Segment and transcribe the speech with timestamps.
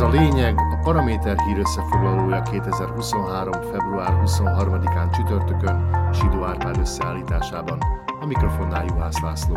[0.00, 3.52] Ez a lényeg, a Paraméter hír összefoglalója 2023.
[3.52, 7.78] február 23-án csütörtökön Sidó Árpád összeállításában.
[8.20, 9.54] A mikrofonnál Juhász László.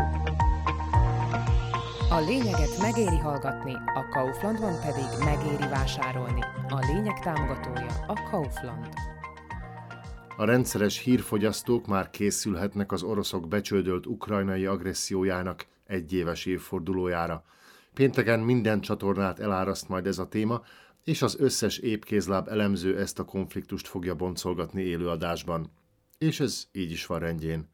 [2.10, 6.40] A lényeget megéri hallgatni, a Kauflandban pedig megéri vásárolni.
[6.68, 8.88] A lényeg támogatója a Kaufland.
[10.36, 17.44] A rendszeres hírfogyasztók már készülhetnek az oroszok becsődölt ukrajnai agressziójának egyéves évfordulójára.
[17.94, 20.62] Pénteken minden csatornát eláraszt majd ez a téma,
[21.04, 25.70] és az összes épkézláb elemző ezt a konfliktust fogja boncolgatni élőadásban.
[26.18, 27.68] És ez így is van rendjén.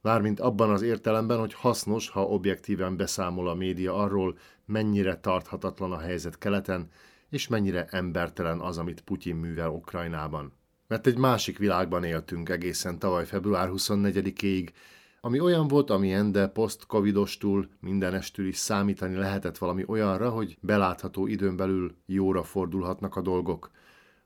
[0.00, 5.98] Mármint abban az értelemben, hogy hasznos, ha objektíven beszámol a média arról, mennyire tarthatatlan a
[5.98, 6.88] helyzet keleten,
[7.28, 10.52] és mennyire embertelen az, amit Putyin művel Ukrajnában.
[10.86, 14.68] Mert egy másik világban éltünk egészen tavaly február 24-ig,
[15.20, 21.56] ami olyan volt, amilyen, de post-covidostul mindenestül is számítani lehetett valami olyanra, hogy belátható időn
[21.56, 23.70] belül jóra fordulhatnak a dolgok.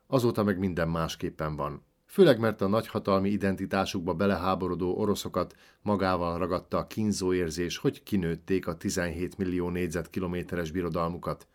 [0.06, 1.82] Azóta meg minden másképpen van.
[2.06, 8.76] Főleg mert a nagyhatalmi identitásukba beleháborodó oroszokat magával ragadta a kínzó érzés, hogy kinőtték a
[8.76, 11.46] 17 millió négyzetkilométeres birodalmukat.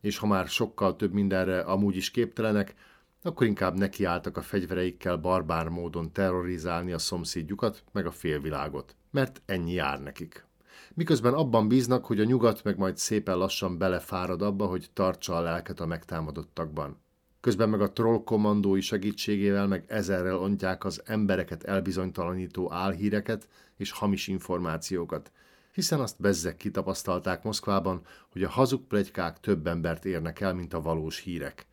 [0.00, 2.74] És ha már sokkal több mindenre amúgy is képtelenek,
[3.22, 8.94] akkor inkább nekiálltak a fegyvereikkel barbár módon terrorizálni a szomszédjukat, meg a félvilágot.
[9.10, 10.46] Mert ennyi jár nekik.
[10.94, 15.40] Miközben abban bíznak, hogy a nyugat meg majd szépen lassan belefárad abba, hogy tartsa a
[15.40, 17.00] lelket a megtámadottakban.
[17.40, 24.28] Közben meg a troll kommandói segítségével meg ezerrel ontják az embereket elbizonytalanító álhíreket és hamis
[24.28, 25.32] információkat,
[25.72, 30.80] hiszen azt bezzek kitapasztalták Moszkvában, hogy a hazug plegykák több embert érnek el, mint a
[30.80, 31.68] valós hírek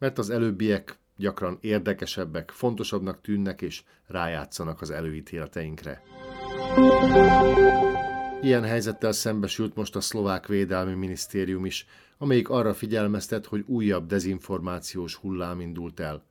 [0.00, 6.02] mert az előbbiek gyakran érdekesebbek, fontosabbnak tűnnek és rájátszanak az előítéleteinkre.
[8.42, 11.86] Ilyen helyzettel szembesült most a szlovák védelmi minisztérium is,
[12.18, 16.24] amelyik arra figyelmeztet, hogy újabb dezinformációs hullám indult el.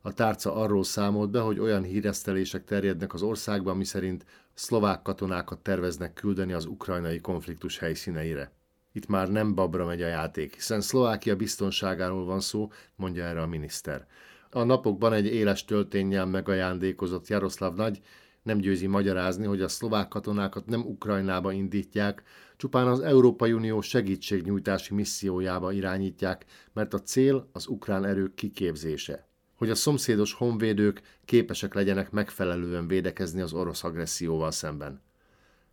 [0.00, 6.12] A tárca arról számolt be, hogy olyan híresztelések terjednek az országban, miszerint szlovák katonákat terveznek
[6.12, 8.52] küldeni az ukrajnai konfliktus helyszíneire.
[8.96, 13.46] Itt már nem babra megy a játék, hiszen Szlovákia biztonságáról van szó, mondja erre a
[13.46, 14.06] miniszter.
[14.50, 18.00] A napokban egy éles tölténnyel megajándékozott Jaroszláv Nagy
[18.42, 22.22] nem győzi magyarázni, hogy a szlovák katonákat nem Ukrajnába indítják,
[22.56, 29.28] csupán az Európai Unió segítségnyújtási missziójába irányítják, mert a cél az ukrán erők kiképzése.
[29.54, 35.03] Hogy a szomszédos honvédők képesek legyenek megfelelően védekezni az orosz agresszióval szemben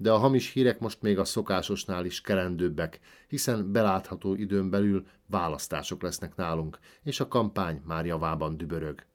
[0.02, 6.02] de a hamis hírek most még a szokásosnál is kerendőbbek, hiszen belátható időn belül választások
[6.02, 9.06] lesznek nálunk, és a kampány már javában dübörög.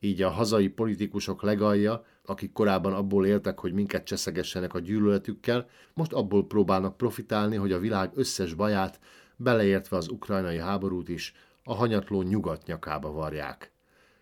[0.00, 6.12] Így a hazai politikusok legalja, akik korábban abból éltek, hogy minket cseszegessenek a gyűlöletükkel, most
[6.12, 9.00] abból próbálnak profitálni, hogy a világ összes baját,
[9.36, 13.72] beleértve az ukrajnai háborút is, a hanyatló nyugat nyakába varják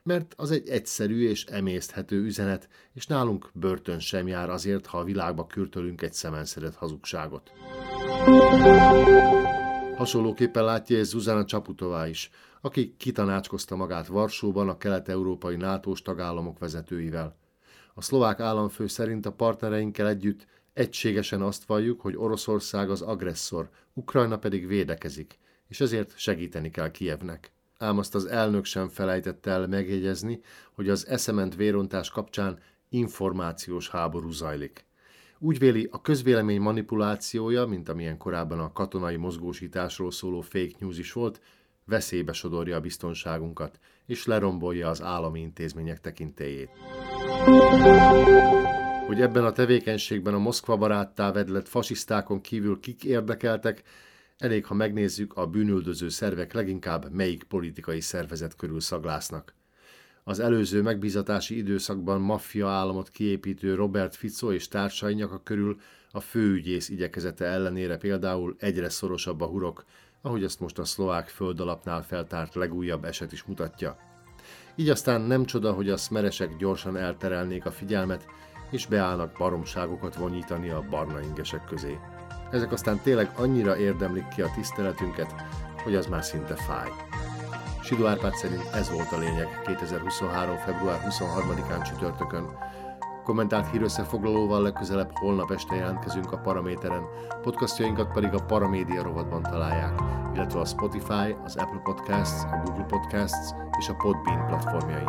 [0.09, 5.05] mert az egy egyszerű és emészthető üzenet, és nálunk börtön sem jár azért, ha a
[5.05, 7.53] világba kürtölünk egy szemenszedett hazugságot.
[9.97, 12.31] Hasonlóképpen látja ez Zuzana Csaputová is,
[12.61, 17.37] aki kitanácskozta magát Varsóban a kelet-európai nato tagállamok vezetőivel.
[17.95, 24.39] A szlovák államfő szerint a partnereinkkel együtt egységesen azt valljuk, hogy Oroszország az agresszor, Ukrajna
[24.39, 30.41] pedig védekezik, és ezért segíteni kell Kievnek ám azt az elnök sem felejtett el megjegyezni,
[30.73, 32.59] hogy az eszement vérontás kapcsán
[32.89, 34.87] információs háború zajlik.
[35.39, 41.13] Úgy véli, a közvélemény manipulációja, mint amilyen korábban a katonai mozgósításról szóló fake news is
[41.13, 41.41] volt,
[41.85, 46.71] veszélybe sodorja a biztonságunkat, és lerombolja az állami intézmények tekintélyét.
[49.07, 53.83] Hogy ebben a tevékenységben a Moszkva baráttá vedlett fasisztákon kívül kik érdekeltek,
[54.39, 59.55] Elég, ha megnézzük, a bűnüldöző szervek leginkább melyik politikai szervezet körül szaglásznak.
[60.25, 66.89] Az előző megbízatási időszakban maffia államot kiépítő Robert Fico és társai nyaka körül a főügyész
[66.89, 69.85] igyekezete ellenére például egyre szorosabb a hurok,
[70.23, 73.97] ahogy ezt most a szlovák földalapnál feltárt legújabb eset is mutatja.
[74.77, 78.27] Így aztán nem csoda, hogy a szmeresek gyorsan elterelnék a figyelmet,
[78.71, 81.99] és beállnak baromságokat vonyítani a barna ingesek közé.
[82.51, 85.35] Ezek aztán tényleg annyira érdemlik ki a tiszteletünket,
[85.83, 86.89] hogy az már szinte fáj.
[87.83, 90.57] Sidó Árpád szerint ez volt a lényeg 2023.
[90.57, 92.47] február 23-án csütörtökön.
[93.25, 97.03] Kommentált hírösszefoglalóval legközelebb holnap este jelentkezünk a Paraméteren,
[97.43, 100.01] podcastjainkat pedig a Paramédia rovatban találják,
[100.35, 105.09] illetve a Spotify, az Apple Podcasts, a Google Podcasts és a Podbean platformjain.